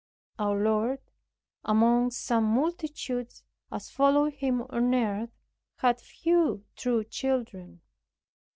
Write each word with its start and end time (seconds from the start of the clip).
Our 0.39 0.57
Lord, 0.59 0.99
among 1.63 2.09
such 2.09 2.41
multitudes 2.41 3.43
as 3.71 3.91
followed 3.91 4.33
Him 4.33 4.63
on 4.71 4.95
earth, 4.95 5.29
had 5.75 6.01
few 6.01 6.65
true 6.75 7.03
children. 7.03 7.81